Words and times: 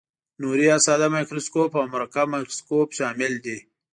نوري 0.41 0.65
یا 0.71 0.77
ساده 0.85 1.07
مایکروسکوپ 1.15 1.71
او 1.79 1.85
مرکب 1.95 2.27
مایکروسکوپ 2.33 2.87
شامل 2.97 3.33
دي. 3.45 3.57